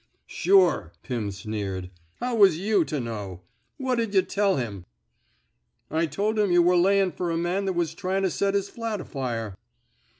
[0.41, 1.91] ''Sure,'' Pirn sneered.
[2.19, 3.41] How was you to know?...
[3.77, 4.83] What'd yuh teU him!
[5.91, 8.55] "^^ I tol' him yuh were layin' fer a man that was tryin' to set
[8.55, 9.55] his flat afire."